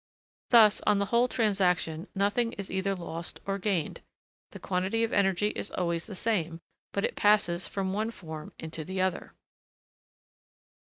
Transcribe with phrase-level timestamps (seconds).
[0.49, 4.01] Thus, on the whole transaction, nothing is either lost or gained;
[4.49, 6.59] the quantity of energy is always the same,
[6.91, 9.35] but it passes from one form into the other.